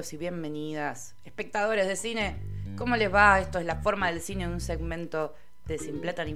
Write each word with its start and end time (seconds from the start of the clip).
y 0.00 0.16
bienvenidas, 0.16 1.14
espectadores 1.24 1.86
de 1.86 1.94
cine. 1.94 2.36
¿Cómo 2.78 2.96
les 2.96 3.12
va? 3.12 3.38
Esto 3.38 3.58
es 3.58 3.66
La 3.66 3.76
Forma 3.82 4.10
del 4.10 4.22
Cine, 4.22 4.48
un 4.48 4.58
segmento 4.58 5.34
de 5.66 5.78
Sin 5.78 6.00
Plata 6.00 6.24
ni 6.24 6.34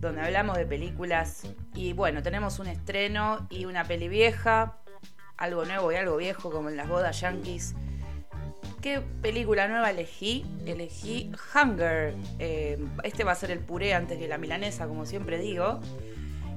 donde 0.00 0.22
hablamos 0.22 0.56
de 0.56 0.64
películas. 0.64 1.42
Y 1.74 1.92
bueno, 1.92 2.22
tenemos 2.22 2.58
un 2.60 2.68
estreno 2.68 3.46
y 3.50 3.66
una 3.66 3.84
peli 3.84 4.08
vieja, 4.08 4.78
algo 5.36 5.66
nuevo 5.66 5.92
y 5.92 5.96
algo 5.96 6.16
viejo, 6.16 6.50
como 6.50 6.70
en 6.70 6.78
las 6.78 6.88
bodas 6.88 7.20
yankees. 7.20 7.74
¿Qué 8.80 9.02
película 9.20 9.68
nueva 9.68 9.90
elegí? 9.90 10.46
Elegí 10.64 11.30
Hunger. 11.54 12.14
Eh, 12.38 12.82
este 13.02 13.24
va 13.24 13.32
a 13.32 13.36
ser 13.36 13.50
el 13.50 13.58
puré 13.58 13.92
antes 13.92 14.18
que 14.18 14.26
la 14.26 14.38
milanesa, 14.38 14.88
como 14.88 15.04
siempre 15.04 15.38
digo. 15.38 15.80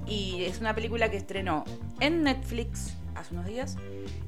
Y 0.08 0.46
es 0.46 0.62
una 0.62 0.74
película 0.74 1.12
que 1.12 1.18
estrenó 1.18 1.66
en 2.00 2.24
Netflix 2.24 2.97
hace 3.18 3.34
unos 3.34 3.46
días. 3.46 3.78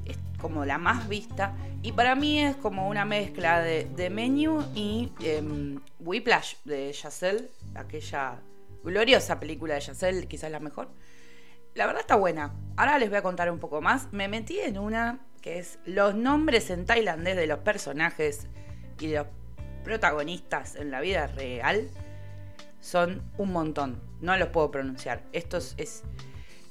Es 0.04 0.18
como 0.40 0.64
la 0.64 0.78
más 0.78 1.08
vista. 1.08 1.54
Y 1.82 1.92
para 1.92 2.14
mí 2.14 2.40
es 2.40 2.56
como 2.56 2.88
una 2.88 3.04
mezcla 3.04 3.60
de, 3.60 3.84
de 3.84 4.10
Menu 4.10 4.64
y 4.74 5.12
eh, 5.22 5.42
Whiplash 6.00 6.56
de 6.64 6.92
Giselle, 6.92 7.50
aquella 7.74 8.40
gloriosa 8.82 9.38
película 9.40 9.74
de 9.74 9.80
Giselle, 9.80 10.26
quizás 10.26 10.50
la 10.50 10.60
mejor. 10.60 10.88
La 11.74 11.86
verdad 11.86 12.00
está 12.00 12.16
buena. 12.16 12.52
Ahora 12.76 12.98
les 12.98 13.08
voy 13.08 13.18
a 13.18 13.22
contar 13.22 13.50
un 13.50 13.58
poco 13.58 13.80
más. 13.80 14.12
Me 14.12 14.28
metí 14.28 14.58
en 14.58 14.78
una 14.78 15.20
que 15.40 15.58
es 15.58 15.78
los 15.84 16.14
nombres 16.14 16.70
en 16.70 16.84
tailandés 16.84 17.36
de 17.36 17.46
los 17.46 17.60
personajes 17.60 18.46
y 18.98 19.06
de 19.08 19.18
los 19.18 19.26
protagonistas 19.84 20.76
en 20.76 20.90
la 20.90 21.00
vida 21.00 21.26
real 21.28 21.88
son 22.80 23.22
un 23.38 23.52
montón. 23.52 24.02
No 24.20 24.36
los 24.36 24.48
puedo 24.48 24.70
pronunciar. 24.70 25.22
Esto 25.32 25.58
es 25.58 26.02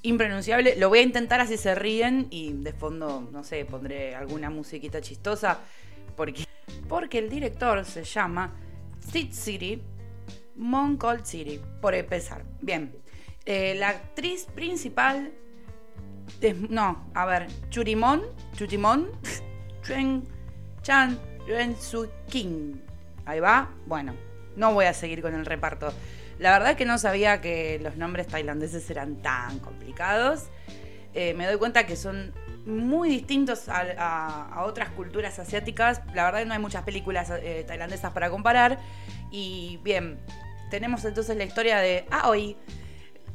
impronunciable. 0.01 0.75
Lo 0.75 0.89
voy 0.89 0.99
a 0.99 1.03
intentar 1.03 1.41
así 1.41 1.57
se 1.57 1.75
ríen 1.75 2.27
y 2.29 2.53
de 2.53 2.73
fondo, 2.73 3.27
no 3.31 3.43
sé, 3.43 3.65
pondré 3.65 4.15
alguna 4.15 4.49
musiquita 4.49 5.01
chistosa. 5.01 5.59
Porque, 6.15 6.45
porque 6.87 7.19
el 7.19 7.29
director 7.29 7.85
se 7.85 8.03
llama 8.03 8.53
Sid 9.11 9.31
City, 9.31 9.81
Cold 10.97 11.25
City, 11.25 11.59
por 11.81 11.95
empezar. 11.95 12.43
Bien, 12.61 12.93
eh, 13.45 13.75
la 13.75 13.89
actriz 13.89 14.45
principal. 14.53 15.31
no, 16.69 17.09
a 17.13 17.25
ver, 17.25 17.47
Churimon, 17.69 18.23
Churimon, 18.55 19.09
Chuen 19.83 20.23
Chan, 20.81 21.19
Su 21.79 22.09
King. 22.29 22.75
Ahí 23.25 23.39
va. 23.39 23.73
Bueno, 23.85 24.13
no 24.55 24.73
voy 24.73 24.85
a 24.85 24.93
seguir 24.93 25.21
con 25.21 25.33
el 25.33 25.45
reparto. 25.45 25.93
La 26.39 26.53
verdad 26.53 26.71
es 26.71 26.77
que 26.77 26.85
no 26.85 26.97
sabía 26.97 27.41
que 27.41 27.79
los 27.83 27.97
nombres 27.97 28.27
tailandeses 28.27 28.89
eran 28.89 29.17
tan 29.17 29.59
complicados. 29.59 30.47
Eh, 31.13 31.33
me 31.33 31.45
doy 31.45 31.57
cuenta 31.57 31.85
que 31.85 31.97
son 31.97 32.33
muy 32.65 33.09
distintos 33.09 33.65
a, 33.67 34.63
otras 34.65 34.89
culturas 34.91 35.37
asiáticas. 35.37 36.01
La 36.13 36.23
verdad 36.23 36.39
que 36.39 36.45
no 36.45 36.53
hay 36.53 36.59
muchas 36.59 36.83
películas 36.83 37.29
eh, 37.29 37.65
tailandesas 37.67 38.13
para 38.13 38.29
comparar. 38.29 38.79
Y 39.31 39.79
bien, 39.83 40.17
tenemos 40.71 41.03
entonces 41.03 41.35
la 41.35 41.43
historia 41.43 41.79
de 41.79 42.05
Aoi, 42.09 42.55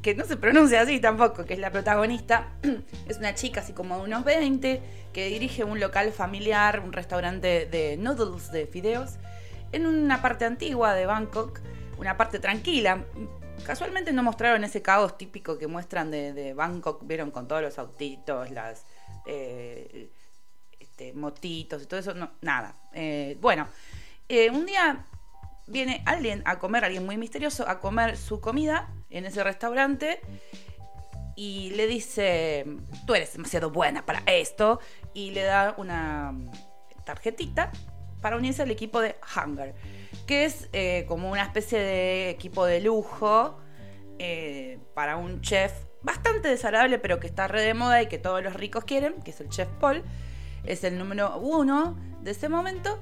que 0.01 0.15
no 0.15 0.25
se 0.25 0.39
pronuncia 0.39 0.81
así 0.81 0.99
tampoco, 0.99 1.45
que 1.45 1.53
es 1.53 1.61
la 1.61 1.71
protagonista. 1.71 2.49
es 3.09 3.19
una 3.19 3.35
chica 3.35 3.61
así 3.61 3.75
como 3.75 3.99
de 3.99 4.05
unos 4.05 4.25
20 4.25 4.81
que 5.13 5.27
dirige 5.29 5.63
un 5.63 5.79
local 5.79 6.11
familiar, 6.11 6.81
un 6.81 6.95
restaurante 6.95 7.67
de 7.67 7.99
noodles 7.99 8.51
de 8.51 8.67
fideos, 8.67 9.17
en 9.73 9.87
una 9.87 10.23
parte 10.23 10.47
antigua 10.47 10.95
de 10.95 11.05
Bangkok 11.05 11.61
una 11.99 12.17
parte 12.17 12.39
tranquila. 12.39 13.05
Casualmente 13.65 14.13
no 14.13 14.23
mostraron 14.23 14.65
ese 14.65 14.83
caos 14.83 15.17
típico 15.17 15.59
que 15.59 15.67
muestran 15.67 16.11
de, 16.11 16.55
Bangkok, 16.55 17.07
vieron 17.07 17.31
con 17.31 17.47
todos 17.49 17.63
los 17.63 17.79
autitos, 17.79 18.51
las 18.51 18.85
eh, 19.27 20.11
este, 20.79 21.13
motitos 21.13 21.83
y 21.83 21.87
todo 21.87 22.01
eso, 22.01 22.15
nada. 22.41 22.75
Eh, 22.93 23.39
bueno, 23.41 23.69
eh, 24.29 24.51
un 24.51 24.67
día 24.67 25.05
viene 25.67 26.03
alguien 26.05 26.43
a 26.45 26.59
comer, 26.59 26.85
alguien 26.85 27.07
muy 27.07 27.17
misterioso, 27.17 27.69
a 27.69 27.81
comer 27.81 28.17
su 28.17 28.41
comida 28.41 28.91
en 29.11 29.25
ese 29.25 29.43
restaurante 29.43 30.21
y 31.37 31.71
le 31.71 31.87
dice, 31.87 32.65
tú 33.07 33.15
eres 33.15 33.33
demasiado 33.33 33.71
buena 33.71 34.05
para 34.07 34.23
esto, 34.27 34.81
y 35.15 35.31
le 35.31 35.43
da 35.43 35.75
una 35.79 36.35
tarjetita 37.05 37.73
para 38.25 38.39
unirse 38.39 38.63
al 38.63 38.71
equipo 38.71 39.03
de 39.03 39.17
Hunger 39.37 39.75
que 40.27 40.45
es 40.45 40.69
eh, 40.73 41.05
como 41.07 41.31
una 41.31 41.43
especie 41.43 41.79
de 41.79 42.31
equipo 42.31 42.65
de 42.65 42.81
lujo 42.81 43.59
eh, 44.19 44.79
para 44.95 45.17
un 45.17 45.43
chef 45.43 45.73
bastante 46.03 46.49
desagradable, 46.49 46.99
pero 46.99 47.21
que 47.21 47.27
está 47.27 47.49
re 47.49 47.63
de 47.63 47.75
moda 47.75 48.03
y 48.03 48.07
que 48.07 48.19
todos 48.19 48.43
los 48.43 48.55
ricos 48.55 48.85
quieren, 48.85 49.15
que 49.23 49.31
es 49.31 49.41
el 49.41 49.49
chef 49.49 49.69
Paul. 49.81 50.03
Es 50.65 50.85
el 50.85 50.99
número 50.99 51.37
uno 51.39 51.99
de 52.23 52.31
ese 52.31 52.49
momento. 52.49 52.99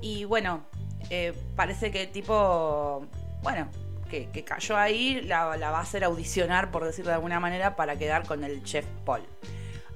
Y 0.00 0.24
bueno, 0.24 0.64
eh, 1.10 1.32
parece 1.54 1.90
que 1.90 2.06
tipo, 2.06 3.06
bueno, 3.42 3.68
que, 4.10 4.44
cayó 4.44 4.76
ahí, 4.76 5.20
la, 5.22 5.44
va 5.44 5.78
a 5.78 5.80
hacer 5.80 6.04
audicionar, 6.04 6.70
por 6.70 6.84
decirlo 6.84 7.10
de 7.10 7.16
alguna 7.16 7.40
manera, 7.40 7.76
para 7.76 7.96
quedar 7.96 8.26
con 8.26 8.44
el 8.44 8.62
chef 8.62 8.86
Paul. 9.04 9.22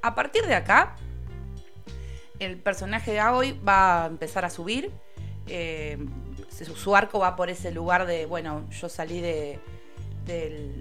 A 0.02 0.14
partir 0.14 0.46
de 0.46 0.54
acá, 0.54 0.96
el 2.38 2.58
personaje 2.58 3.12
de 3.12 3.20
Aoi 3.20 3.52
va 3.66 4.04
a 4.04 4.06
empezar 4.06 4.44
a 4.44 4.50
subir 4.50 4.92
su, 6.64 6.96
arco 6.96 7.18
va 7.18 7.36
por 7.36 7.50
ese 7.50 7.70
lugar 7.70 8.06
de, 8.06 8.26
bueno, 8.26 8.68
yo 8.70 8.88
salí 8.88 9.20
de, 9.20 9.60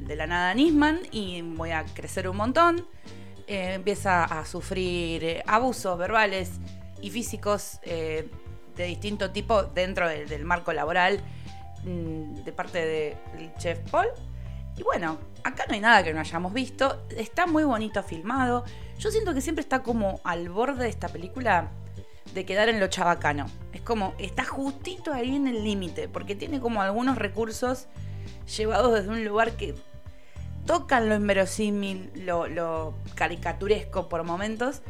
la 0.07 0.28
nada 0.28 0.53
Nisman 0.53 1.00
y 1.12 1.41
voy 1.41 1.72
a 1.72 1.85
crecer 1.85 2.28
un 2.28 2.38
montón. 2.38 2.88
Eh, 3.47 3.75
empieza 3.75 4.25
a 4.25 4.46
sufrir 4.46 5.23
eh, 5.23 5.44
abusos 5.47 5.97
verbales 5.97 6.51
y 7.01 7.12
físicos 7.12 7.79
eh, 7.84 8.29
de 8.75 8.85
distinto 8.85 9.31
tipo 9.31 9.63
dentro 9.63 10.09
del 10.09 10.44
marco 10.44 10.73
laboral 10.73 11.22
mm, 11.85 12.44
de 12.44 12.51
parte 12.51 12.85
del 13.38 13.53
chef 13.57 13.79
Paul. 13.90 14.07
Y 14.78 14.84
bueno, 14.84 15.18
acá 15.44 15.66
no 15.68 15.74
hay 15.74 15.80
nada 15.80 16.04
que 16.04 16.14
no 16.14 16.20
hayamos 16.20 16.54
visto. 16.54 17.04
Está 17.10 17.48
muy 17.48 17.64
bonito 17.64 18.04
filmado. 18.04 18.64
Yo 19.00 19.12
siento 19.12 19.34
que 19.34 19.42
siempre 19.42 19.62
está 19.62 19.82
como 19.82 20.22
al 20.24 20.50
borde 20.50 20.84
de 20.84 20.90
esta 20.90 21.10
película 21.10 21.72
de 22.34 22.46
quedar 22.46 22.70
en 22.70 22.80
lo 22.80 22.88
chabacano. 22.88 23.48
Es 23.74 23.82
como, 23.82 24.14
está 24.20 24.44
justito 24.46 25.14
ahí 25.14 25.36
en 25.36 25.48
el 25.48 25.64
límite, 25.64 26.08
porque 26.08 26.36
tiene 26.36 26.60
como 26.60 26.82
algunos 26.82 27.18
recursos 27.18 27.88
llevados 28.56 28.94
desde 28.94 29.10
un 29.10 29.26
lugar 29.26 29.54
que 29.54 29.76
tocan 30.66 31.09
lo 31.09 31.16
inverosímil, 31.16 32.12
lo, 32.26 32.94
caricaturesco 33.16 34.09
por 34.09 34.24
momentos, 34.24 34.82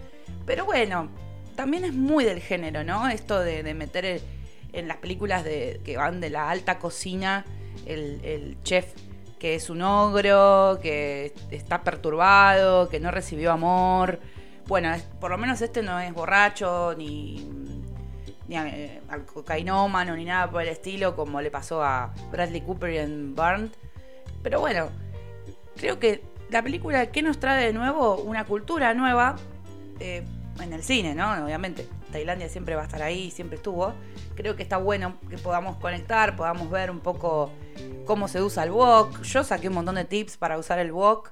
pero 0.46 0.66
bueno, 0.66 1.09
también 1.56 1.86
es 1.86 1.94
muy 1.94 2.25
del 2.25 2.42
género, 2.42 2.84
¿no? 2.84 3.08
Esto 3.08 3.40
de, 3.40 3.74
meter 3.74 4.22
en 4.74 4.88
las 4.88 4.98
películas 4.98 5.44
de, 5.44 5.80
que 5.86 5.96
van 5.96 6.19
de 6.19 6.31
la 6.31 6.50
alta 6.50 6.80
cocina 6.80 7.46
el 7.86 8.58
chef 8.64 8.92
que 9.40 9.56
es 9.56 9.70
un 9.70 9.81
ogro, 9.81 10.80
que 10.81 11.34
está 11.52 11.84
perturbado, 11.84 12.90
que 12.90 13.00
no 13.00 13.12
recibió 13.12 13.52
amor, 13.52 14.20
bueno, 14.68 14.94
por 15.22 15.31
lo 15.31 15.38
menos 15.38 15.62
este 15.62 15.81
no 15.81 15.98
es 16.00 16.13
borracho, 16.13 16.94
ni, 16.98 17.50
ni 18.48 18.57
eh, 18.57 19.01
cocainómano, 19.34 20.16
ni 20.16 20.25
nada 20.25 20.51
por 20.51 20.62
el 20.62 20.68
estilo, 20.68 21.16
como 21.16 21.39
le 21.42 21.50
pasó 21.50 21.81
a 21.81 22.13
Bradley 22.31 22.62
Cooper 22.62 22.89
en 22.92 23.34
Burnt. 23.34 23.74
Pero 24.44 24.60
bueno, 24.60 24.89
creo 25.78 26.00
que 26.00 26.22
la 26.50 26.62
película, 26.62 27.06
¿qué 27.12 27.22
nos 27.22 27.40
trae 27.40 27.66
de 27.66 27.74
nuevo? 27.74 28.18
Una 28.18 28.45
cultura 28.45 28.94
nueva 28.94 29.38
eh, 30.01 30.25
en 30.62 30.74
el 30.74 30.83
cine, 30.83 31.16
¿no? 31.16 31.45
Obviamente, 31.45 31.88
Tailandia 32.18 32.50
siempre 32.50 32.74
va 32.74 32.81
a 32.81 32.86
estar 32.86 33.04
ahí, 33.04 33.30
siempre 33.30 33.58
estuvo. 33.58 33.94
Creo 34.34 34.56
que 34.56 34.64
está 34.64 34.78
bueno 34.78 35.19
que 35.30 35.38
podamos 35.38 35.78
conectar, 35.78 36.36
podamos 36.36 36.72
ver 36.72 36.90
un 36.90 37.00
poco 37.00 37.52
cómo 38.06 38.28
se 38.28 38.42
usa 38.42 38.64
el 38.64 38.72
wok. 38.72 39.22
Yo 39.22 39.44
saqué 39.44 39.68
un 39.68 39.75
montón 39.75 39.94
de 39.96 40.06
tips 40.06 40.36
para 40.38 40.58
usar 40.58 40.80
el 40.80 40.92
wok 40.92 41.31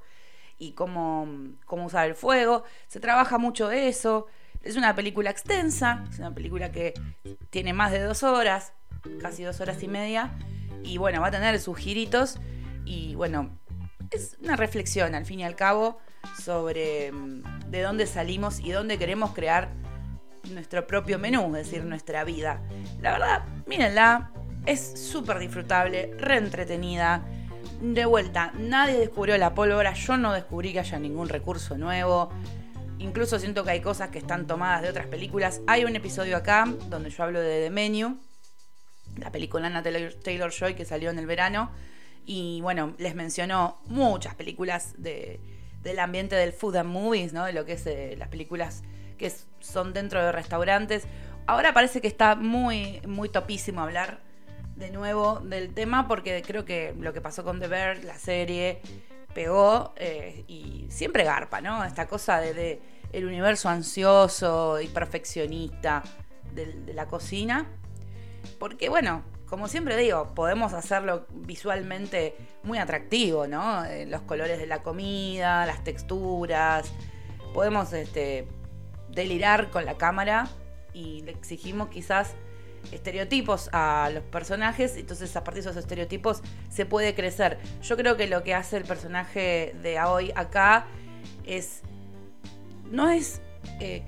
y 0.59 0.73
cómo, 0.73 1.27
cómo 1.65 1.85
usar 1.85 2.07
el 2.07 2.13
fuego. 2.13 2.65
Se 2.87 2.99
trabaja 2.99 3.39
mucho 3.39 3.71
eso. 3.71 4.27
Es 4.61 4.75
una 4.75 4.93
película 4.93 5.31
extensa, 5.31 6.05
es 6.07 6.19
una 6.19 6.35
película 6.35 6.71
que 6.71 6.93
tiene 7.49 7.73
más 7.73 7.91
de 7.91 8.01
dos 8.01 8.21
horas, 8.21 8.73
casi 9.19 9.41
dos 9.41 9.59
horas 9.61 9.81
y 9.81 9.87
media. 9.87 10.37
Y 10.83 10.99
bueno, 10.99 11.19
va 11.19 11.27
a 11.27 11.31
tener 11.31 11.59
sus 11.59 11.79
giritos. 11.79 12.37
Y 12.85 13.15
bueno, 13.15 13.57
es 14.11 14.37
una 14.39 14.55
reflexión 14.55 15.15
al 15.15 15.25
fin 15.25 15.39
y 15.39 15.45
al 15.45 15.55
cabo 15.55 15.97
sobre 16.39 17.11
mm, 17.11 17.71
de 17.71 17.81
dónde 17.81 18.05
salimos 18.05 18.59
y 18.59 18.71
dónde 18.71 18.99
queremos 18.99 19.31
crear 19.31 19.71
nuestro 20.51 20.85
propio 20.87 21.19
menú, 21.19 21.55
es 21.55 21.65
decir, 21.65 21.83
nuestra 21.83 22.23
vida. 22.23 22.61
La 23.01 23.13
verdad, 23.13 23.43
mírenla, 23.65 24.31
es 24.65 24.99
súper 24.99 25.39
disfrutable, 25.39 26.11
reentretenida 26.17 27.23
de 27.81 28.05
vuelta, 28.05 28.53
nadie 28.57 28.97
descubrió 28.97 29.37
la 29.37 29.53
pólvora, 29.53 29.93
yo 29.93 30.17
no 30.17 30.33
descubrí 30.33 30.73
que 30.73 30.79
haya 30.79 30.99
ningún 30.99 31.29
recurso 31.29 31.77
nuevo. 31.77 32.29
Incluso 32.99 33.37
siento 33.39 33.63
que 33.63 33.71
hay 33.71 33.81
cosas 33.81 34.09
que 34.09 34.17
están 34.17 34.47
tomadas 34.47 34.81
de 34.81 34.89
otras 34.89 35.07
películas. 35.07 35.61
Hay 35.67 35.83
un 35.85 35.95
episodio 35.95 36.37
acá 36.37 36.65
donde 36.89 37.09
yo 37.09 37.23
hablo 37.23 37.41
de 37.41 37.65
The 37.65 37.69
Menu, 37.69 38.17
la 39.17 39.31
película 39.31 39.67
Anna 39.67 39.83
Taylor 39.83 40.51
Joy 40.51 40.75
que 40.75 40.85
salió 40.85 41.09
en 41.09 41.19
el 41.19 41.25
verano. 41.25 41.71
Y 42.25 42.61
bueno, 42.61 42.95
les 42.97 43.13
mencionó 43.13 43.77
muchas 43.85 44.33
películas 44.35 44.95
de, 44.97 45.39
del 45.83 45.99
ambiente 45.99 46.35
del 46.35 46.53
food 46.53 46.77
and 46.77 46.89
movies, 46.89 47.33
¿no? 47.33 47.45
De 47.45 47.53
lo 47.53 47.65
que 47.65 47.73
es 47.73 47.85
eh, 47.85 48.15
las 48.17 48.29
películas 48.29 48.83
que 49.17 49.31
son 49.59 49.93
dentro 49.93 50.23
de 50.23 50.31
restaurantes. 50.31 51.07
Ahora 51.47 51.73
parece 51.73 52.01
que 52.01 52.07
está 52.07 52.35
muy, 52.35 53.01
muy 53.07 53.29
topísimo 53.29 53.81
hablar 53.81 54.19
de 54.75 54.91
nuevo 54.91 55.39
del 55.39 55.73
tema 55.73 56.07
porque 56.07 56.41
creo 56.45 56.65
que 56.65 56.93
lo 56.99 57.13
que 57.13 57.21
pasó 57.21 57.43
con 57.43 57.59
The 57.59 57.67
Bear, 57.67 58.03
la 58.03 58.17
serie, 58.17 58.81
pegó 59.33 59.93
eh, 59.97 60.43
y 60.47 60.87
siempre 60.89 61.23
garpa, 61.23 61.61
¿no? 61.61 61.83
Esta 61.83 62.07
cosa 62.07 62.39
de, 62.39 62.81
el 63.11 63.25
universo 63.25 63.69
ansioso 63.69 64.79
y 64.81 64.87
perfeccionista 64.87 66.03
de, 66.53 66.93
la 66.93 67.07
cocina. 67.07 67.67
Porque 68.59 68.89
bueno, 68.89 69.23
como 69.47 69.67
siempre 69.67 69.97
digo, 69.97 70.33
podemos 70.33 70.73
hacerlo 70.73 71.27
visualmente 71.31 72.35
muy 72.63 72.77
atractivo, 72.77 73.47
¿no? 73.47 73.85
Eh, 73.85 74.05
los 74.05 74.21
colores 74.21 74.57
de 74.57 74.67
la 74.67 74.81
comida, 74.83 75.65
las 75.65 75.83
texturas. 75.83 76.91
Podemos 77.53 77.93
este, 77.93 78.47
delirar 79.15 79.71
con 79.71 79.85
la 79.85 79.97
cámara 79.97 80.47
y 80.93 81.21
le 81.21 81.31
exigimos 81.31 81.89
quizás 81.89 82.35
estereotipos 82.91 83.69
a 83.73 84.09
los 84.13 84.23
personajes, 84.23 84.95
entonces 84.97 85.35
a 85.35 85.43
partir 85.43 85.63
de 85.63 85.69
esos 85.69 85.79
estereotipos 85.79 86.41
se 86.69 86.85
puede 86.85 87.15
crecer. 87.15 87.57
Yo 87.81 87.97
creo 87.97 88.17
que 88.17 88.27
lo 88.27 88.43
que 88.43 88.53
hace 88.53 88.77
el 88.77 88.83
personaje 88.83 89.75
de 89.81 89.99
hoy 90.01 90.31
acá 90.35 90.85
es. 91.45 91.81
no 92.91 93.09
es 93.09 93.41
eh, 93.79 94.03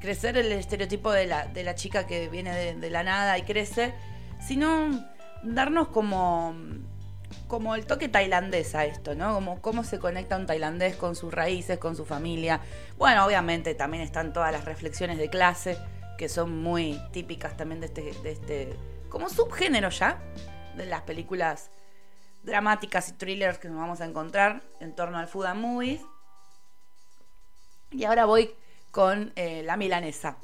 crecer 0.00 0.36
el 0.36 0.50
estereotipo 0.52 1.12
de 1.12 1.26
la, 1.26 1.46
de 1.46 1.62
la 1.62 1.74
chica 1.74 2.06
que 2.06 2.28
viene 2.28 2.74
de, 2.74 2.90
la 2.90 3.04
nada 3.04 3.38
y 3.38 3.42
crece, 3.42 3.94
sino 4.40 4.90
darnos 5.44 5.88
como 5.88 6.54
como 7.52 7.74
el 7.74 7.84
toque 7.84 8.08
tailandés 8.08 8.74
a 8.74 8.86
esto, 8.86 9.14
¿no? 9.14 9.34
Como 9.34 9.60
cómo 9.60 9.84
se 9.84 9.98
conecta 9.98 10.38
un 10.38 10.46
tailandés 10.46 10.96
con 10.96 11.14
sus 11.14 11.34
raíces, 11.34 11.76
con 11.76 11.94
su 11.96 12.06
familia. 12.06 12.62
Bueno, 12.96 13.26
obviamente 13.26 13.74
también 13.74 14.02
están 14.02 14.32
todas 14.32 14.50
las 14.52 14.64
reflexiones 14.64 15.18
de 15.18 15.28
clase 15.28 15.76
que 16.16 16.30
son 16.30 16.62
muy 16.62 16.98
típicas 17.12 17.54
también 17.54 17.82
de 17.82 17.88
este, 17.88 18.14
de 18.22 18.32
este 18.32 18.76
como 19.10 19.28
subgénero 19.28 19.90
ya, 19.90 20.18
de 20.78 20.86
las 20.86 21.02
películas 21.02 21.70
dramáticas 22.42 23.10
y 23.10 23.12
thrillers 23.12 23.58
que 23.58 23.68
nos 23.68 23.76
vamos 23.76 24.00
a 24.00 24.06
encontrar 24.06 24.62
en 24.80 24.94
torno 24.94 25.18
al 25.18 25.28
food 25.28 25.52
movies. 25.54 26.00
Y 27.90 28.04
ahora 28.04 28.24
voy 28.24 28.54
con 28.90 29.30
eh, 29.36 29.62
La 29.62 29.76
Milanesa. 29.76 30.38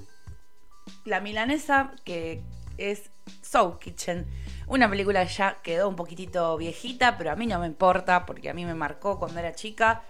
La 1.07 1.21
Milanesa, 1.21 1.91
que 2.05 2.43
es 2.77 3.11
Soul 3.41 3.79
Kitchen. 3.79 4.27
Una 4.69 4.89
película 4.89 5.25
que 5.27 5.33
ya 5.33 5.59
quedó 5.63 5.89
un 5.89 5.97
poquitito 5.97 6.57
viejita, 6.57 7.17
pero 7.17 7.31
a 7.31 7.37
mí 7.37 7.47
no 7.47 7.59
me 7.59 7.67
importa 7.67 8.27
porque 8.27 8.51
a 8.51 8.55
mí 8.55 8.65
me 8.65 8.75
marcó 8.75 9.19
cuando 9.19 9.41
era 9.41 9.53
chica 9.53 10.03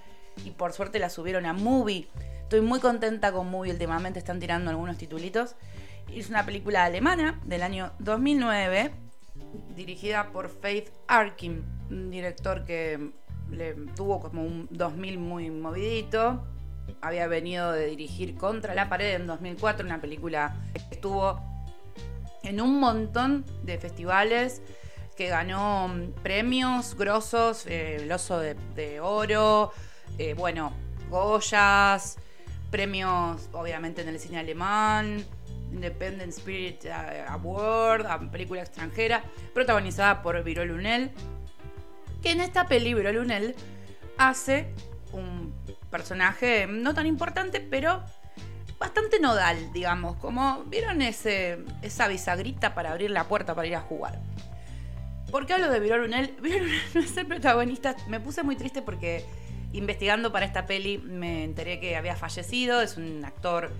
y 0.45 0.51
por 0.51 0.73
suerte 0.73 0.99
la 0.99 1.11
subieron 1.11 1.47
a 1.47 1.53
Movie 1.53 2.09
Estoy 2.49 2.63
muy 2.63 2.81
contenta 2.81 3.31
con 3.31 3.51
Movie, 3.51 3.73
últimamente 3.73 4.19
están 4.19 4.41
tirando 4.41 4.71
algunos 4.71 4.97
titulitos. 4.97 5.55
Es 6.11 6.31
una 6.31 6.47
película 6.47 6.87
alemana 6.87 7.39
del 7.45 7.63
año 7.63 7.93
2009, 7.99 8.91
dirigida 9.77 10.33
por 10.33 10.49
Faith 10.49 10.89
Arkin, 11.09 11.63
un 11.91 12.11
director 12.11 12.65
que 12.65 13.11
le 13.51 13.75
tuvo 13.95 14.21
como 14.21 14.45
un 14.45 14.67
2000 14.71 15.19
muy 15.19 15.51
movidito. 15.51 16.43
Había 17.03 17.27
venido 17.27 17.71
de 17.73 17.85
dirigir 17.85 18.35
Contra 18.39 18.75
la 18.75 18.89
pared 18.89 19.17
en 19.17 19.27
2004, 19.27 19.85
una 19.85 20.01
película 20.01 20.57
que 20.73 20.95
estuvo 20.95 21.39
en 22.43 22.61
un 22.61 22.81
montón 22.81 23.45
de 23.63 23.79
festivales, 23.79 24.63
que 25.17 25.29
ganó 25.29 25.91
premios 26.23 26.95
grosos, 26.95 27.67
eh, 27.67 27.97
el 27.97 28.13
oso 28.13 28.39
de, 28.39 29.01
oro, 29.01 29.73
eh, 30.17 30.35
bueno, 30.35 30.73
Goyas, 31.11 32.19
premios 32.71 33.49
obviamente 33.53 34.03
en 34.03 34.09
el 34.09 34.21
cine 34.21 34.39
alemán, 34.39 35.25
Independent 35.73 36.33
Spirit 36.33 36.85
eh, 36.85 37.25
Award, 37.29 38.31
película 38.31 38.61
extranjera, 38.61 39.25
protagonizada 39.55 40.23
por 40.23 40.41
Viro 40.45 40.65
Lunel, 40.65 41.11
que 42.23 42.31
en 42.31 42.41
esta 42.41 42.69
peli 42.69 42.95
Viro 42.95 43.13
Lunel 43.13 43.57
hace 44.19 44.73
un 45.13 45.53
personaje 45.91 46.67
no 46.69 46.95
tan 46.95 47.07
importante, 47.07 47.61
pero 47.61 48.05
bastante 48.79 49.21
nodal, 49.21 49.73
digamos, 49.73 50.17
como 50.17 50.65
vieron 50.65 51.03
ese, 51.03 51.59
esa 51.83 52.09
bisagrita 52.09 52.75
para 52.75 52.93
abrir 52.93 53.11
la 53.11 53.25
puerta 53.25 53.55
para 53.55 53.67
ir 53.67 53.77
a 53.77 53.81
jugar. 53.81 54.19
¿Por 55.31 55.47
qué 55.47 55.55
hablo 55.55 55.71
de 55.71 55.81
Viro 55.81 55.99
Lunel? 55.99 56.35
Viro 56.43 56.59
Lunel 56.59 56.81
no 56.95 57.01
es 57.01 57.17
el 57.17 57.27
protagonista, 57.27 57.97
me 58.09 58.21
puse 58.21 58.43
muy 58.43 58.57
triste 58.57 58.83
porque 58.83 59.25
investigando 59.73 60.33
para 60.33 60.47
esta 60.47 60.67
peli 60.67 60.99
me 60.99 61.45
enteré 61.45 61.81
que 61.81 61.97
había 61.97 62.17
fallecido, 62.17 62.81
es 62.81 62.97
un 62.97 63.25
actor, 63.25 63.71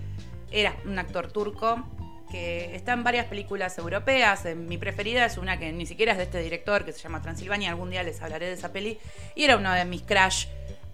era 0.51 0.75
un 0.85 0.99
actor 0.99 1.31
turco 1.31 1.83
que 2.29 2.75
está 2.75 2.93
en 2.93 3.03
varias 3.03 3.25
películas 3.25 3.77
europeas. 3.77 4.45
Mi 4.55 4.77
preferida 4.77 5.25
es 5.25 5.37
una 5.37 5.57
que 5.57 5.71
ni 5.71 5.85
siquiera 5.85 6.11
es 6.11 6.17
de 6.17 6.25
este 6.25 6.41
director, 6.41 6.85
que 6.85 6.93
se 6.93 6.99
llama 6.99 7.21
Transilvania. 7.21 7.69
Algún 7.71 7.89
día 7.89 8.03
les 8.03 8.21
hablaré 8.21 8.45
de 8.45 8.53
esa 8.53 8.71
peli. 8.71 8.99
Y 9.35 9.43
era 9.43 9.57
uno 9.57 9.73
de 9.73 9.83
mis 9.85 10.03
crash 10.03 10.45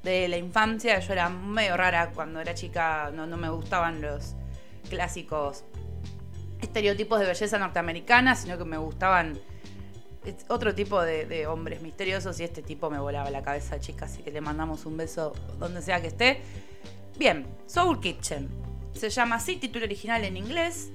de 0.05 0.29
la 0.29 0.37
infancia. 0.37 0.99
Yo 0.99 1.11
era 1.11 1.27
medio 1.27 1.75
rara 1.75 2.11
cuando 2.13 2.39
era 2.39 2.53
chica, 2.53 3.11
no, 3.13 3.27
no 3.27 3.35
me 3.35 3.49
gustaban 3.49 4.01
los 4.01 4.35
clásicos 4.89 5.65
estereotipos 6.61 7.19
de 7.19 7.25
belleza 7.25 7.57
norteamericana, 7.57 8.35
sino 8.35 8.57
que 8.57 8.63
me 8.63 8.77
gustaban 8.77 9.37
otro 10.47 10.73
tipo 10.73 11.01
de, 11.01 11.45
hombres 11.47 11.81
misteriosos 11.81 12.39
y 12.39 12.43
este 12.43 12.61
tipo 12.61 12.89
me 12.89 12.99
volaba 12.99 13.29
la 13.29 13.43
cabeza, 13.43 13.79
chica, 13.79 14.05
así 14.05 14.23
que 14.23 14.31
le 14.31 14.41
mandamos 14.41 14.85
un 14.85 14.97
beso 14.97 15.33
donde 15.59 15.81
sea 15.81 16.01
que 16.01 16.07
esté. 16.07 16.41
Bien, 17.17 17.45
Soul 17.67 17.99
Kitchen. 17.99 18.49
Se 18.93 19.09
llama 19.09 19.35
así, 19.35 19.57
título 19.57 19.85
original 19.85 20.23
en 20.23 20.37
inglés. 20.37 20.91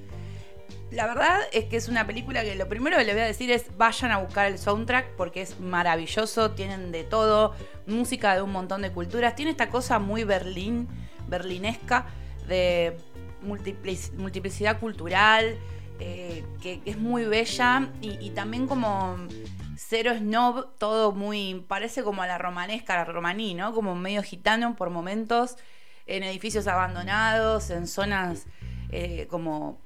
La 0.90 1.06
verdad 1.06 1.38
es 1.52 1.66
que 1.66 1.76
es 1.76 1.88
una 1.88 2.04
película 2.06 2.42
que 2.42 2.56
lo 2.56 2.68
primero 2.68 2.96
que 2.96 3.04
les 3.04 3.14
voy 3.14 3.22
a 3.22 3.26
decir 3.26 3.50
es 3.52 3.76
vayan 3.76 4.10
a 4.10 4.18
buscar 4.18 4.46
el 4.46 4.58
soundtrack 4.58 5.14
porque 5.16 5.40
es 5.40 5.60
maravilloso, 5.60 6.50
tienen 6.50 6.90
de 6.90 7.04
todo, 7.04 7.54
música 7.86 8.34
de 8.34 8.42
un 8.42 8.50
montón 8.50 8.82
de 8.82 8.90
culturas, 8.90 9.36
tiene 9.36 9.52
esta 9.52 9.70
cosa 9.70 10.00
muy 10.00 10.24
berlín, 10.24 10.88
berlinesca 11.28 12.06
de 12.48 12.96
multiplicidad 13.42 14.80
cultural, 14.80 15.56
eh, 16.00 16.44
que, 16.60 16.80
es 16.84 16.98
muy 16.98 17.24
bella 17.24 17.88
y, 18.00 18.30
también 18.30 18.66
como 18.66 19.16
cero 19.76 20.12
snob, 20.16 20.76
todo 20.78 21.12
muy, 21.12 21.64
parece 21.68 22.02
como 22.02 22.22
a 22.22 22.26
la 22.26 22.38
romanesca, 22.38 22.94
a 22.94 23.04
la 23.04 23.04
romaní, 23.04 23.54
¿no? 23.54 23.72
Como 23.72 23.94
medio 23.94 24.22
gitano 24.24 24.74
por 24.74 24.90
momentos, 24.90 25.56
en 26.06 26.24
edificios 26.24 26.66
abandonados, 26.66 27.70
en 27.70 27.86
zonas 27.86 28.46
eh, 28.90 29.28
como 29.30 29.78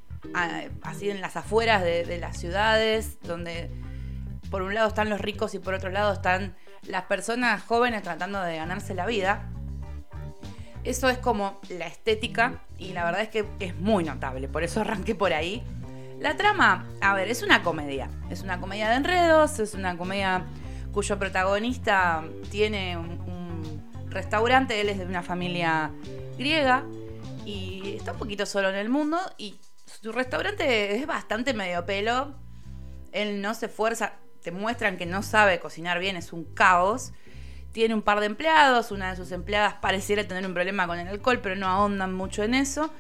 así 0.82 1.10
en 1.10 1.20
las 1.20 1.36
afueras 1.36 1.82
de, 1.82 2.18
las 2.18 2.38
ciudades, 2.38 3.18
donde 3.22 3.70
por 4.50 4.62
un 4.62 4.74
lado 4.74 4.88
están 4.88 5.10
los 5.10 5.20
ricos 5.20 5.54
y 5.54 5.58
por 5.58 5.74
otro 5.74 5.90
lado 5.90 6.12
están 6.12 6.56
las 6.86 7.04
personas 7.04 7.62
jóvenes 7.62 8.02
tratando 8.02 8.40
de 8.42 8.56
ganarse 8.56 8.94
la 8.94 9.06
vida. 9.06 9.50
Eso 10.84 11.08
es 11.08 11.18
como 11.18 11.60
la 11.70 11.86
estética 11.86 12.62
y 12.78 12.92
la 12.92 13.04
verdad 13.04 13.22
es 13.22 13.28
que 13.28 13.46
es 13.58 13.74
muy 13.76 14.04
notable, 14.04 14.48
por 14.48 14.62
eso 14.62 14.80
arranqué 14.80 15.14
por 15.14 15.32
ahí. 15.32 15.62
La 16.20 16.36
trama, 16.36 16.86
a 17.00 17.14
ver, 17.14 17.28
es 17.28 17.42
una 17.42 17.62
comedia. 17.62 18.08
Es 18.30 18.42
una 18.42 18.60
comedia 18.60 18.88
de 18.90 18.96
enredos, 18.96 19.58
es 19.58 19.74
una 19.74 19.96
comedia 19.96 20.44
cuyo 20.94 21.18
protagonista 21.18 22.24
tiene 22.50 22.96
un, 22.96 23.22
restaurante, 24.08 24.80
él 24.80 24.88
es 24.88 24.98
de 24.98 25.06
una 25.06 25.24
familia 25.24 25.90
griega 26.38 26.84
y 27.44 27.96
está 27.96 28.12
un 28.12 28.18
poquito 28.18 28.46
solo 28.46 28.68
en 28.68 28.76
el 28.76 28.88
mundo 28.88 29.18
y 29.38 29.56
su 30.04 30.12
restaurante 30.12 30.96
es 30.96 31.06
bastante 31.06 31.54
medio 31.54 31.86
pelo. 31.86 32.34
Él 33.10 33.40
no 33.40 33.54
se 33.54 33.66
esfuerza, 33.66 34.12
te 34.42 34.52
muestran 34.52 34.98
que 34.98 35.06
no 35.06 35.22
sabe 35.22 35.60
cocinar 35.60 35.98
bien, 35.98 36.16
es 36.16 36.34
un 36.34 36.44
caos. 36.44 37.14
Tiene 37.72 37.94
un 37.94 38.02
par 38.02 38.20
de 38.20 38.26
empleados, 38.26 38.90
una 38.90 39.08
de 39.08 39.16
sus 39.16 39.32
empleadas 39.32 39.76
pareciera 39.80 40.28
tener 40.28 40.46
un 40.46 40.52
problema 40.52 40.86
con 40.86 40.98
el 40.98 41.08
alcohol, 41.08 41.40
pero 41.42 41.56
no 41.56 41.68
ahondan 41.68 42.12
mucho 42.12 42.42
en 42.42 42.52
eso. 42.52 42.92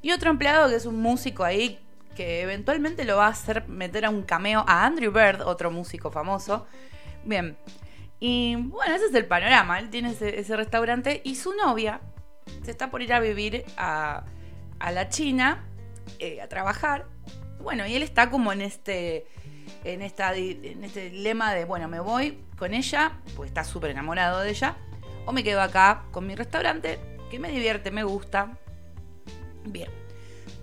Y 0.00 0.12
otro 0.12 0.30
empleado 0.30 0.70
que 0.70 0.76
es 0.76 0.86
un 0.86 0.96
músico 1.02 1.44
ahí 1.44 1.86
que 2.16 2.40
eventualmente 2.40 3.04
lo 3.04 3.18
va 3.18 3.26
a 3.26 3.30
hacer 3.30 3.68
meter 3.68 4.06
a 4.06 4.10
un 4.10 4.22
cameo 4.22 4.64
a 4.66 4.86
Andrew 4.86 5.12
Bird, 5.12 5.42
otro 5.42 5.70
músico 5.70 6.10
famoso. 6.10 6.66
Bien. 7.26 7.58
Y 8.20 8.56
bueno, 8.56 8.94
ese 8.94 9.04
es 9.04 9.14
el 9.14 9.26
panorama. 9.26 9.78
Él 9.80 9.90
tiene 9.90 10.12
ese, 10.12 10.56
restaurante 10.56 11.20
y 11.24 11.34
su 11.34 11.52
novia 11.52 12.00
se 12.64 12.70
está 12.70 12.90
por 12.90 13.02
ir 13.02 13.12
a 13.12 13.20
vivir 13.20 13.66
a, 13.76 14.24
la 14.80 15.10
China 15.10 15.68
eh, 16.18 16.40
a 16.40 16.48
trabajar. 16.48 17.06
Bueno, 17.60 17.86
y 17.86 17.94
él 17.94 18.02
está 18.02 18.30
como 18.30 18.52
en 18.52 18.60
este, 18.60 19.26
en, 19.84 20.02
esta, 20.02 20.34
este 20.34 21.10
dilema 21.10 21.54
de, 21.54 21.64
bueno, 21.64 21.88
me 21.88 22.00
voy 22.00 22.44
con 22.56 22.74
ella, 22.74 23.20
pues 23.36 23.48
está 23.48 23.64
súper 23.64 23.90
enamorado 23.90 24.40
de 24.40 24.50
ella, 24.50 24.76
o 25.26 25.32
me 25.32 25.44
quedo 25.44 25.60
acá 25.60 26.04
con 26.10 26.26
mi 26.26 26.34
restaurante, 26.34 26.98
que 27.30 27.38
me 27.38 27.50
divierte, 27.50 27.90
me 27.90 28.04
gusta. 28.04 28.56
Bien. 29.64 29.90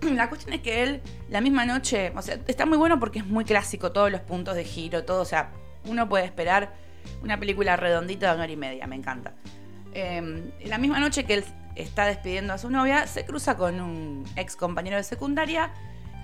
la 0.00 0.28
cuestión 0.28 0.54
es 0.54 0.60
que 0.60 0.82
él, 0.82 1.02
la 1.28 1.40
misma 1.40 1.64
noche, 1.66 2.12
o 2.14 2.22
sea, 2.22 2.38
está 2.46 2.66
muy 2.66 2.78
bueno 2.78 2.98
porque 2.98 3.20
es 3.20 3.26
muy 3.26 3.44
clásico, 3.44 3.92
todos 3.92 4.10
los 4.10 4.20
puntos 4.20 4.54
de 4.54 4.64
giro, 4.64 5.04
todo, 5.04 5.22
o 5.22 5.26
sea, 5.26 5.52
uno 5.84 6.08
puede 6.08 6.24
esperar 6.24 6.74
una 7.22 7.38
película 7.38 7.76
redondita 7.76 8.28
de 8.28 8.34
una 8.34 8.44
hora 8.44 8.52
y 8.52 8.56
media, 8.56 8.86
me 8.86 8.96
encanta. 8.96 9.34
Em, 9.92 10.50
la 10.64 10.78
misma 10.78 11.00
noche 11.00 11.24
que 11.24 11.34
él 11.34 11.44
está 11.76 12.06
despidiendo 12.06 12.54
a 12.54 12.58
su 12.58 12.70
novia, 12.70 13.06
se 13.06 13.24
cruza 13.24 13.56
con 13.56 13.80
un 13.80 14.24
ex 14.36 14.56
compañero 14.56 14.96
de 14.96 15.04
secundaria 15.04 15.72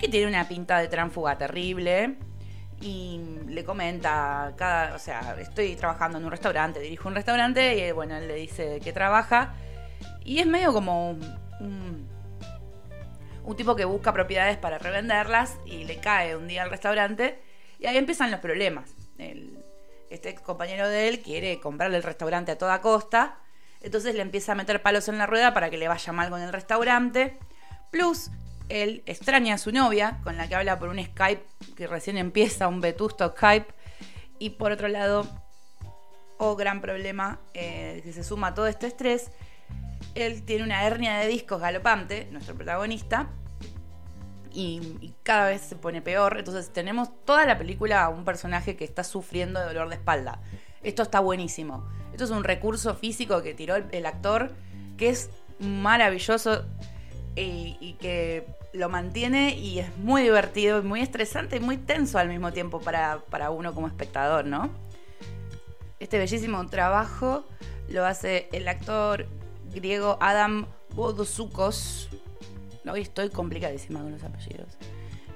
que 0.01 0.09
tiene 0.09 0.27
una 0.27 0.49
pinta 0.49 0.79
de 0.79 0.89
tránfuga 0.89 1.39
terrible 1.39 2.17
y 2.81 3.21
le 3.47 3.65
comenta, 3.65 4.55
cada, 4.57 4.97
o 4.97 4.99
sea, 4.99 5.37
estoy 5.39 5.77
trabajando 5.77 6.19
en 6.19 6.25
un 6.25 6.31
restaurante, 6.31 6.81
dirijo 6.81 7.09
un 7.09 7.15
restaurante 7.15 7.87
y 7.87 7.93
bueno, 7.93 8.17
él 8.17 8.27
le 8.27 8.35
dice 8.35 8.81
que 8.83 8.93
trabaja 8.93 9.55
y 10.25 10.41
es 10.41 10.47
medio 10.47 10.73
como 10.73 11.11
un, 11.11 12.11
tipo 13.57 13.77
que 13.77 13.85
busca 13.85 14.13
propiedades 14.13 14.57
para 14.57 14.79
revenderlas 14.79 15.59
y 15.67 15.85
le 15.85 15.99
cae 15.99 16.35
un 16.37 16.49
día 16.49 16.63
al 16.63 16.71
restaurante 16.71 17.39
y 17.79 17.87
ahí 17.87 17.99
empiezan 17.99 18.31
los 18.31 18.41
problemas. 18.41 18.95
este 20.11 20.31
ex 20.31 20.41
compañero 20.41 20.89
de 20.89 21.09
él 21.09 21.21
quiere 21.21 21.61
comprarle 21.61 21.99
el 21.99 22.03
restaurante 22.03 22.53
a 22.53 22.59
toda 22.59 22.81
costa, 22.81 23.39
entonces 23.83 24.15
le 24.15 24.23
empieza 24.23 24.53
a 24.53 24.55
meter 24.55 24.83
palos 24.83 25.09
en 25.09 25.19
la 25.19 25.27
rueda 25.27 25.55
para 25.55 25.71
que 25.71 25.77
le 25.77 25.89
vaya 25.89 26.13
mal 26.13 26.31
con 26.31 26.41
el 26.41 26.53
restaurante. 26.53 27.39
Plus, 27.91 28.31
él 28.69 29.03
extraña 29.07 29.55
a 29.55 29.59
su 29.59 29.73
novia, 29.73 30.21
con 30.25 30.37
la 30.37 30.49
que 30.49 30.55
habla 30.55 30.79
por 30.79 30.89
un 30.89 31.03
Skype 31.03 31.45
que 31.77 31.87
recién 31.87 32.17
empieza, 32.17 32.69
un 32.69 32.81
vetusto 32.81 33.29
Skype. 33.37 33.73
Y 34.39 34.51
por 34.51 34.73
otro 34.73 34.89
lado, 34.89 35.27
oh 36.39 36.57
gran 36.57 36.81
problema 36.81 37.39
eh, 37.55 38.01
que 38.05 38.13
se 38.13 38.25
suma 38.25 38.49
a 38.49 38.55
todo 38.55 38.67
este 38.67 38.87
estrés, 38.87 39.31
él 40.15 40.43
tiene 40.45 40.65
una 40.65 40.85
hernia 40.85 41.19
de 41.19 41.29
discos 41.29 41.61
galopante, 41.61 42.29
nuestro 42.31 42.55
protagonista, 42.55 43.29
y, 44.55 45.15
cada 45.23 45.47
vez 45.47 45.63
se 45.63 45.77
pone 45.77 46.03
peor. 46.03 46.39
Entonces 46.39 46.73
tenemos 46.73 47.11
toda 47.25 47.47
la 47.47 47.59
película 47.59 48.05
a 48.05 48.09
un 48.09 48.25
personaje 48.25 48.77
que 48.77 48.85
está 48.85 49.05
sufriendo 49.05 49.61
de 49.61 49.67
dolor 49.67 49.89
de 49.89 49.95
espalda. 49.95 50.41
Esto 50.83 51.03
está 51.03 51.21
buenísimo. 51.21 51.89
Esto 52.13 52.25
es 52.25 52.31
un 52.31 52.45
recurso 52.45 52.95
físico 52.95 53.43
que 53.43 53.55
tiró 53.55 53.77
el, 53.77 54.07
actor 54.07 54.53
que 54.97 55.09
es 55.09 55.31
maravilloso 55.59 56.65
y, 57.35 57.77
y, 57.81 57.95
que 57.95 58.47
lo 58.73 58.89
mantiene 58.89 59.57
y 59.57 59.79
es 59.79 59.97
muy 59.99 60.23
divertido, 60.23 60.83
muy 60.83 61.01
estresante 61.01 61.57
y 61.57 61.61
muy 61.61 61.77
tenso 61.77 62.19
al 62.19 62.29
mismo 62.29 62.53
tiempo 62.53 62.81
para, 62.81 63.21
para 63.31 63.51
uno 63.51 63.75
como 63.75 63.87
espectador, 63.87 64.45
¿no? 64.45 64.71
Este 65.99 66.19
bellísimo 66.19 66.67
trabajo 66.67 67.45
lo 67.89 68.05
hace 68.05 68.49
el 68.53 68.69
actor 68.69 69.27
griego 69.73 70.19
Adam 70.21 70.67
Bodozoukos. 70.95 72.09
Hoy 72.91 73.01
estoy 73.01 73.31
complicadísima 73.31 74.01
con 74.01 74.13
los 74.13 74.23
apellidos. 74.23 74.77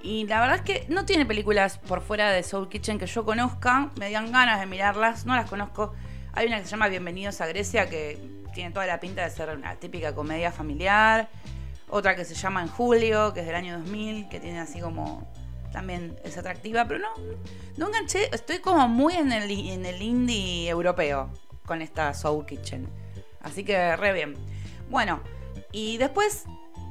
Y 0.02 0.24
la 0.26 0.40
verdad 0.40 0.56
es 0.56 0.62
que 0.62 0.86
no 0.88 1.04
tiene 1.04 1.26
películas 1.26 1.78
por 1.78 2.00
fuera 2.00 2.30
de 2.30 2.42
Soul 2.42 2.68
Kitchen 2.68 2.98
que 2.98 3.06
yo 3.06 3.24
conozca. 3.24 3.90
Me 3.98 4.10
dan 4.10 4.30
ganas 4.30 4.60
de 4.60 4.66
mirarlas. 4.66 5.26
No 5.26 5.34
las 5.34 5.48
conozco. 5.48 5.94
Hay 6.36 6.48
una 6.48 6.58
que 6.58 6.64
se 6.64 6.72
llama 6.72 6.88
Bienvenidos 6.88 7.40
a 7.40 7.46
Grecia 7.46 7.88
que 7.88 8.18
tiene 8.52 8.70
toda 8.70 8.84
la 8.84 9.00
pinta 9.00 9.24
de 9.24 9.30
ser 9.30 9.48
una 9.56 9.76
típica 9.76 10.14
comedia 10.14 10.52
familiar. 10.52 11.30
Otra 11.88 12.14
que 12.14 12.26
se 12.26 12.34
llama 12.34 12.60
En 12.60 12.68
Julio, 12.68 13.32
que 13.32 13.40
es 13.40 13.46
del 13.46 13.54
año 13.54 13.78
2000, 13.78 14.28
que 14.28 14.38
tiene 14.38 14.60
así 14.60 14.78
como 14.78 15.26
también 15.72 16.20
es 16.24 16.36
atractiva, 16.36 16.84
pero 16.86 17.00
no, 17.00 17.08
no 17.78 17.86
enganché. 17.86 18.28
Estoy 18.34 18.58
como 18.58 18.86
muy 18.86 19.14
en 19.14 19.32
el, 19.32 19.50
en 19.50 19.86
el 19.86 20.02
indie 20.02 20.68
europeo 20.68 21.30
con 21.64 21.80
esta 21.80 22.12
Soul 22.12 22.44
Kitchen. 22.44 22.86
Así 23.40 23.64
que 23.64 23.96
re 23.96 24.12
bien. 24.12 24.34
Bueno, 24.90 25.22
y 25.72 25.96
después 25.96 26.44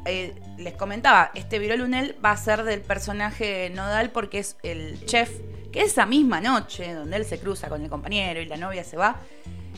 eh, 0.05 0.35
les 0.57 0.73
comentaba, 0.73 1.31
este 1.33 1.57
Virolunel 1.57 2.15
va 2.23 2.31
a 2.31 2.37
ser 2.37 2.63
del 2.63 2.81
personaje 2.81 3.71
nodal 3.71 4.11
porque 4.11 4.39
es 4.39 4.55
el 4.61 5.03
chef, 5.05 5.31
que 5.71 5.81
esa 5.81 6.05
misma 6.05 6.41
noche, 6.41 6.93
donde 6.93 7.17
él 7.17 7.25
se 7.25 7.39
cruza 7.39 7.69
con 7.69 7.81
el 7.81 7.89
compañero 7.89 8.39
y 8.39 8.45
la 8.45 8.57
novia 8.57 8.83
se 8.83 8.97
va, 8.97 9.19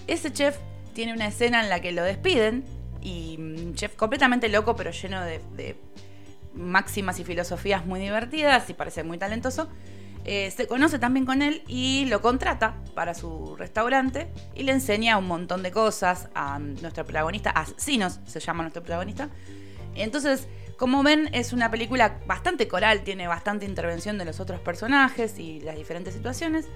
ese 0.05 0.34
chef 0.34 0.57
tiene 0.93 1.13
una 1.13 1.27
escena 1.27 1.63
en 1.63 1.69
la 1.69 1.79
que 1.79 1.91
lo 1.93 2.03
despiden 2.03 2.65
y 3.01 3.38
un 3.39 3.74
chef 3.75 3.96
completamente 3.96 4.50
loco 4.50 4.75
pero 4.75 4.91
lleno 4.91 5.24
de, 5.24 5.77
máximas 6.53 7.19
y 7.19 7.24
filosofías 7.24 7.86
muy 7.86 8.00
divertidas 8.00 8.69
y 8.69 8.74
parece 8.74 9.03
muy 9.03 9.17
talentoso. 9.17 9.69
Eh, 10.25 10.51
se 10.51 10.67
conoce 10.67 11.00
también 11.00 11.25
con 11.25 11.41
él 11.41 11.62
y 11.67 12.05
lo 12.05 12.22
contrata 12.22 12.75
para 12.96 13.13
su 13.13 13.55
restaurante 13.55 14.27
y 14.55 14.63
le 14.63 14.74
enseña 14.74 15.17
un 15.17 15.27
montón 15.27 15.63
de 15.63 15.72
cosas 15.72 16.29
a 16.34 16.60
nuestro 16.60 17.05
protagonista, 17.05 17.51
a 17.51 17.65
Sinos 17.77 18.19
se 18.25 18.39
llama 18.41 18.63
nuestro 18.63 18.81
protagonista. 18.81 19.29
Entonces, 20.04 20.48
como 20.77 21.04
ven, 21.04 21.30
es 21.34 21.54
una 21.54 21.72
película 21.72 22.20
bastante 22.25 22.68
coral, 22.68 23.04
tiene 23.04 23.27
bastante 23.27 23.66
intervención 23.66 24.18
de 24.18 24.25
los 24.25 24.39
otros 24.39 24.60
personajes 24.60 25.39
y 25.39 25.60
las 25.62 25.75
diferentes 25.75 26.13
situaciones. 26.13 26.68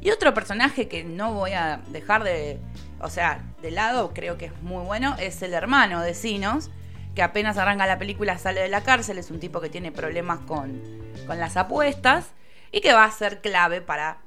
Y 0.00 0.10
otro 0.10 0.34
personaje 0.34 0.88
que 0.88 1.04
no 1.04 1.32
voy 1.32 1.52
a 1.52 1.80
dejar 1.88 2.22
de, 2.22 2.58
o 3.00 3.08
sea, 3.08 3.44
de 3.62 3.70
lado, 3.70 4.12
creo 4.12 4.36
que 4.36 4.46
es 4.46 4.62
muy 4.62 4.84
bueno, 4.84 5.16
es 5.18 5.40
el 5.42 5.54
hermano 5.54 6.02
de 6.02 6.14
Sinos, 6.14 6.70
que 7.14 7.22
apenas 7.22 7.56
arranca 7.56 7.86
la 7.86 7.98
película 7.98 8.36
sale 8.36 8.60
de 8.60 8.68
la 8.68 8.82
cárcel, 8.82 9.16
es 9.16 9.30
un 9.30 9.40
tipo 9.40 9.60
que 9.60 9.70
tiene 9.70 9.90
problemas 9.90 10.40
con, 10.40 10.82
con 11.26 11.38
las 11.38 11.56
apuestas 11.56 12.32
y 12.72 12.82
que 12.82 12.92
va 12.92 13.04
a 13.04 13.10
ser 13.10 13.40
clave 13.40 13.80
para 13.80 14.18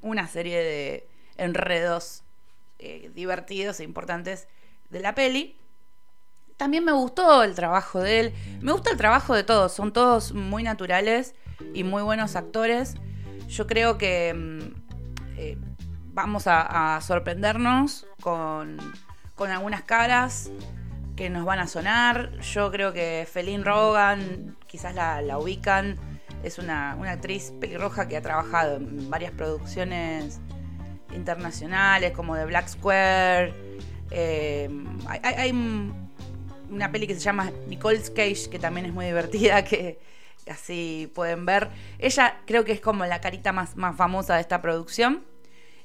una 0.00 0.28
serie 0.28 0.58
de 0.58 1.08
enredos 1.36 2.22
eh, 2.78 3.10
divertidos 3.14 3.80
e 3.80 3.84
importantes 3.84 4.46
de 4.90 5.00
la 5.00 5.14
peli. 5.14 5.56
También 6.56 6.84
me 6.84 6.92
gustó 6.92 7.42
el 7.42 7.54
trabajo 7.54 8.00
de 8.00 8.20
él. 8.20 8.34
Me 8.60 8.72
gusta 8.72 8.90
el 8.90 8.96
trabajo 8.96 9.34
de 9.34 9.44
todos. 9.44 9.72
Son 9.72 9.92
todos 9.92 10.32
muy 10.32 10.62
naturales 10.62 11.34
y 11.74 11.84
muy 11.84 12.02
buenos 12.02 12.36
actores. 12.36 12.94
Yo 13.48 13.66
creo 13.66 13.98
que 13.98 14.34
mm, 14.34 15.38
eh, 15.38 15.58
vamos 16.12 16.44
a, 16.46 16.98
sorprendernos 17.02 18.06
con, 18.20 18.78
algunas 19.38 19.82
caras 19.82 20.50
que 21.14 21.30
nos 21.30 21.44
van 21.44 21.58
a 21.58 21.66
sonar. 21.66 22.38
Yo 22.40 22.70
creo 22.70 22.92
que 22.92 23.28
Feline 23.30 23.64
Rogan, 23.64 24.56
quizás 24.66 24.94
la, 24.94 25.20
la 25.22 25.38
ubican 25.38 25.98
es 26.42 26.58
una, 26.58 26.92
actriz 26.92 27.52
pelirroja 27.60 28.08
que 28.08 28.16
ha 28.16 28.22
trabajado 28.22 28.76
en 28.76 29.10
varias 29.10 29.32
producciones 29.32 30.40
internacionales, 31.14 32.12
como 32.12 32.36
The 32.36 32.44
Black 32.46 32.68
Square. 32.68 33.54
Eh, 34.10 34.68
hay, 35.08 35.52
una 36.70 36.90
peli 36.92 37.06
que 37.06 37.14
se 37.14 37.20
llama 37.20 37.50
Nicole's 37.68 38.10
Cage, 38.10 38.48
que 38.50 38.58
también 38.58 38.86
es 38.86 38.92
muy 38.92 39.06
divertida, 39.06 39.64
que 39.64 39.98
así 40.50 41.10
pueden 41.14 41.46
ver. 41.46 41.70
Ella 41.98 42.40
creo 42.46 42.64
que 42.64 42.72
es 42.72 42.80
como 42.80 43.04
la 43.06 43.20
carita 43.20 43.52
más, 43.52 43.76
más 43.76 43.96
famosa 43.96 44.34
de 44.34 44.40
esta 44.40 44.60
producción. 44.62 45.24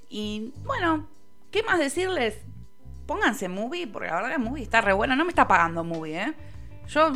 Y 0.10 0.54
bueno, 0.66 1.08
¿qué 1.52 1.64
más 1.64 1.80
decirles? 1.80 2.38
Pónganse 3.06 3.50
movie, 3.50 3.88
porque 3.88 4.08
la 4.08 4.16
verdad 4.16 4.32
que 4.32 4.38
movie 4.38 4.64
está 4.64 4.82
re 4.82 4.94
buena. 4.94 5.16
No 5.16 5.26
me 5.26 5.30
está 5.30 5.48
pagando 5.48 5.84
movie, 5.84 6.22
¿eh? 6.22 6.34
Yo 6.88 7.12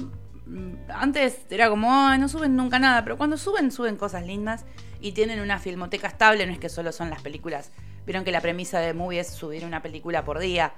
Mm, 0.45 0.75
antes 0.89 1.39
era 1.49 1.69
como, 1.69 2.15
no 2.17 2.29
suben 2.29 2.55
nunca 2.55 2.77
nada, 2.77 3.03
pero 3.03 3.17
cuando 3.17 3.37
suben, 3.37 3.71
suben 3.71 3.97
cosas 3.97 4.25
lindas 4.25 4.65
y 5.01 5.13
tienen 5.13 5.39
una 5.39 5.59
filmoteca 5.59 6.07
estable, 6.07 6.45
no 6.45 6.53
es 6.53 6.59
que 6.59 6.69
solo 6.69 6.91
son 6.91 7.09
las 7.09 7.21
películas. 7.21 7.71
Vieron 8.05 8.23
que 8.23 8.31
la 8.31 8.41
premisa 8.41 8.79
de 8.79 8.93
Movie 8.93 9.21
es 9.21 9.27
subir 9.29 9.65
una 9.65 9.81
película 9.81 10.23
por 10.23 10.37
día 10.39 10.73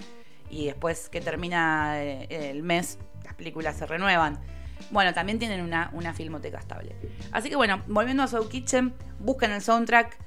y 0.50 0.66
después 0.66 1.10
que 1.10 1.22
termina 1.22 2.02
eh, 2.04 2.50
el 2.52 2.64
mes, 2.64 3.00
las 3.24 3.34
películas 3.36 3.78
se 3.78 3.86
renuevan. 3.86 4.40
Bueno, 4.92 5.14
también 5.14 5.40
tienen 5.40 5.62
una, 5.62 5.90
una 5.94 6.14
filmoteca 6.14 6.60
estable. 6.60 6.96
Así 7.32 7.50
que 7.50 7.56
bueno, 7.56 7.84
volviendo 7.88 8.24
a 8.24 8.28
Soul 8.28 8.48
Kitchen, 8.50 8.94
busquen 9.20 9.52
el 9.52 9.62
soundtrack 9.62 10.18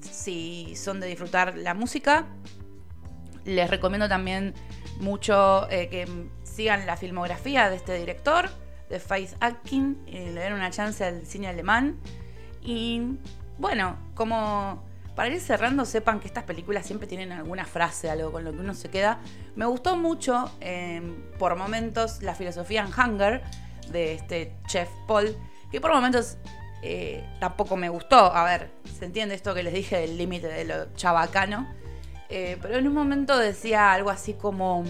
si 0.00 0.74
son 0.76 1.00
de 1.00 1.06
disfrutar 1.06 1.56
la 1.56 1.74
música. 1.74 2.26
Les 3.44 3.70
recomiendo 3.70 4.08
también 4.08 4.54
mucho 5.00 5.68
eh, 5.70 5.88
que 5.88 6.08
sigan 6.42 6.86
la 6.86 6.96
filmografía 6.96 7.70
de 7.70 7.76
este 7.76 7.98
director 7.98 8.50
de 8.88 9.00
Faith 9.00 9.34
Atkin, 9.40 10.02
y 10.06 10.18
le 10.30 10.40
den 10.40 10.52
una 10.52 10.70
chance 10.70 11.04
al 11.04 11.24
cine 11.26 11.48
alemán. 11.48 11.98
Y 12.60 13.16
bueno, 13.58 13.96
como 14.14 14.84
para 15.14 15.28
ir 15.28 15.40
cerrando, 15.40 15.84
sepan 15.84 16.20
que 16.20 16.26
estas 16.26 16.44
películas 16.44 16.86
siempre 16.86 17.06
tienen 17.06 17.32
alguna 17.32 17.64
frase, 17.64 18.08
algo 18.10 18.32
con 18.32 18.44
lo 18.44 18.52
que 18.52 18.58
uno 18.58 18.74
se 18.74 18.88
queda. 18.88 19.20
Me 19.56 19.66
gustó 19.66 19.96
mucho, 19.96 20.50
em, 20.60 21.22
por 21.38 21.54
momentos, 21.56 22.22
la 22.22 22.34
filosofía 22.34 22.82
en 22.82 22.88
Hunger 22.88 23.42
de 23.90 24.14
este 24.14 24.54
chef 24.66 24.88
Paul, 25.06 25.36
que 25.70 25.80
por 25.80 25.92
momentos 25.92 26.38
eh, 26.82 27.24
tampoco 27.40 27.76
me 27.76 27.88
gustó. 27.88 28.34
A 28.34 28.44
ver, 28.44 28.70
se 28.98 29.04
entiende 29.04 29.34
esto 29.34 29.54
que 29.54 29.62
les 29.62 29.74
dije 29.74 29.98
del 29.98 30.16
límite 30.16 30.48
de 30.48 30.64
lo 30.64 30.94
chabacano. 30.94 31.68
Eh, 32.28 32.56
pero 32.62 32.78
en 32.78 32.88
un 32.88 32.94
momento 32.94 33.38
decía 33.38 33.92
algo 33.92 34.08
así 34.08 34.32
como, 34.32 34.84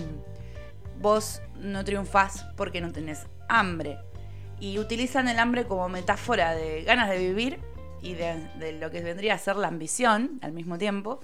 vos 1.00 1.42
no 1.56 1.84
triunfás 1.84 2.46
porque 2.56 2.80
no 2.80 2.92
tenés 2.92 3.26
hambre. 3.48 3.98
Y 4.60 4.78
utilizan 4.78 5.26
el 5.26 5.40
hambre 5.40 5.66
como 5.66 5.88
metáfora 5.88 6.54
de 6.54 6.84
ganas 6.84 7.10
de 7.10 7.18
vivir 7.18 7.71
y 8.02 8.14
de, 8.14 8.72
lo 8.80 8.90
que 8.90 9.00
vendría 9.00 9.34
a 9.34 9.38
ser 9.38 9.56
la 9.56 9.68
ambición 9.68 10.38
al 10.42 10.52
mismo 10.52 10.76
tiempo. 10.76 11.20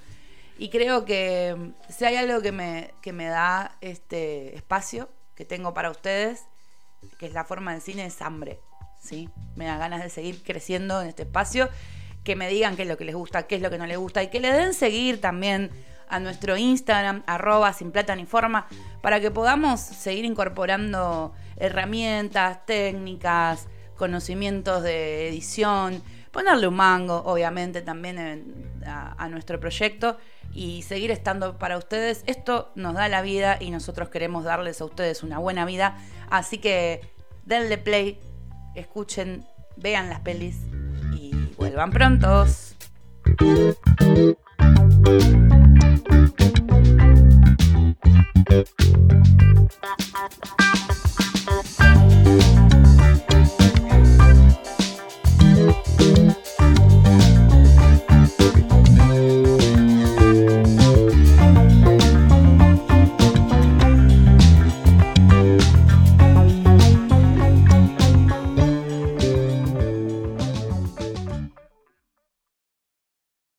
Y 0.59 0.71
creo 0.71 1.05
que 1.05 1.55
mm, 1.57 1.93
si 1.93 2.05
hay 2.05 2.17
algo 2.17 2.41
que 2.41 2.53
me, 2.53 2.95
que 3.03 3.13
me 3.13 3.27
da 3.27 3.77
este 3.81 4.57
espacio 4.57 5.09
que 5.35 5.45
tengo 5.45 5.75
para 5.75 5.91
ustedes, 5.91 6.45
que 7.19 7.27
es 7.27 7.33
la 7.33 7.45
forma 7.45 7.73
del 7.73 7.83
cine, 7.83 8.07
es 8.07 8.23
hambre. 8.23 8.61
¿sí? 9.01 9.29
Me 9.57 9.67
da 9.67 9.77
ganas 9.79 10.03
de 10.03 10.11
seguir 10.11 10.43
creciendo 10.43 11.03
en 11.03 11.09
este 11.09 11.23
espacio, 11.23 11.69
que 12.25 12.37
me 12.37 12.49
digan 12.49 12.77
qué 12.77 12.83
es 12.83 12.89
lo 12.89 12.97
que 12.97 13.05
les 13.05 13.15
gusta, 13.15 13.47
qué 13.47 13.57
es 13.57 13.63
lo 13.63 13.71
que 13.71 13.79
no 13.79 13.87
les 13.87 13.99
gusta 13.99 14.23
y 14.23 14.29
que 14.29 14.41
le 14.41 14.53
den 14.53 14.75
seguir 14.75 15.21
también 15.21 15.71
a 16.09 16.21
nuestro 16.21 16.57
Instagram, 16.57 17.23
arroba 17.27 17.73
sin 17.73 17.93
plata 17.93 18.17
ni 18.17 18.25
forma, 18.25 18.67
para 19.03 19.21
que 19.21 19.31
podamos 19.31 19.81
seguir 19.81 20.25
incorporando 20.25 21.35
herramientas, 21.57 22.65
técnicas, 22.67 23.69
conocimientos 23.97 24.83
de 24.83 25.29
edición, 25.29 26.03
ponerle 26.31 26.69
un 26.69 26.77
mango, 26.77 27.23
obviamente, 27.25 27.83
también 27.83 28.73
a, 28.87 29.29
nuestro 29.29 29.61
proyecto 29.61 30.17
y 30.53 30.83
seguir 30.83 31.11
estando 31.11 31.59
para 31.59 31.77
ustedes. 31.77 32.23
Esto 32.27 32.71
nos 32.75 32.95
da 32.95 33.09
la 33.09 33.23
vida 33.23 33.59
y 33.61 33.71
nosotros 33.71 34.09
queremos 34.09 34.45
darles 34.45 34.81
a 34.81 34.85
ustedes 34.85 35.23
una 35.23 35.39
buena 35.39 35.65
vida. 35.65 35.99
Así 36.31 36.59
que 36.59 37.01
denle 37.45 37.79
play, 37.79 38.19
escuchen, 38.75 39.47
vean 39.77 40.09
las 40.09 40.21
pelis 40.21 40.57
y 41.15 41.33
vuelvan 41.57 41.91
prontos. 41.91 42.68